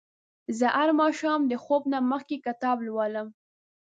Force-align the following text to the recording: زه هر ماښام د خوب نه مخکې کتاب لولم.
زه 0.57 0.67
هر 0.77 0.89
ماښام 1.01 1.41
د 1.51 1.53
خوب 1.63 1.83
نه 1.93 1.99
مخکې 2.11 2.37
کتاب 2.45 2.77
لولم. 2.87 3.27